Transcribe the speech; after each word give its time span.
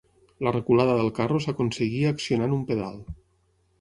La 0.45 0.53
reculada 0.55 0.95
del 1.01 1.11
carro 1.19 1.41
s'aconseguia 1.45 2.15
accionant 2.17 2.57
un 2.59 2.65
pedal. 2.73 2.97